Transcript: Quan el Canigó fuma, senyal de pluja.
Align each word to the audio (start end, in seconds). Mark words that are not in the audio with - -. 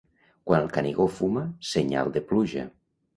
Quan 0.51 0.63
el 0.67 0.69
Canigó 0.77 1.05
fuma, 1.17 1.43
senyal 1.73 2.09
de 2.17 2.25
pluja. 2.33 2.65